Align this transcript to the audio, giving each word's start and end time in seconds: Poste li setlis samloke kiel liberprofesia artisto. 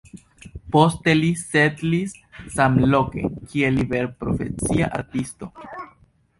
Poste 0.75 1.13
li 1.19 1.29
setlis 1.41 2.15
samloke 2.55 3.29
kiel 3.53 3.79
liberprofesia 3.83 4.93
artisto. 5.03 5.55